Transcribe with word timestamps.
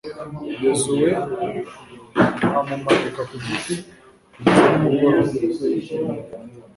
yozuwe 0.63 1.09
amumanika 2.61 3.21
ku 3.29 3.35
giti 3.45 3.75
kugeza 4.35 4.63
nimugoroba 4.69 5.31